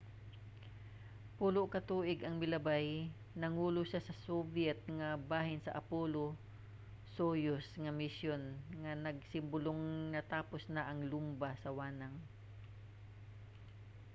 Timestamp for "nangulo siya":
3.41-4.01